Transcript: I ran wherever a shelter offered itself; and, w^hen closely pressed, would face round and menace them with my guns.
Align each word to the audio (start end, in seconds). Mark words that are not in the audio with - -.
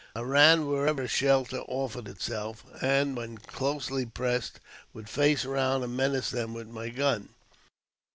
I 0.15 0.21
ran 0.21 0.65
wherever 0.65 1.03
a 1.03 1.07
shelter 1.07 1.59
offered 1.67 2.07
itself; 2.07 2.65
and, 2.81 3.15
w^hen 3.15 3.39
closely 3.45 4.03
pressed, 4.03 4.59
would 4.95 5.07
face 5.07 5.45
round 5.45 5.83
and 5.83 5.95
menace 5.95 6.31
them 6.31 6.55
with 6.55 6.67
my 6.69 6.89
guns. 6.89 7.29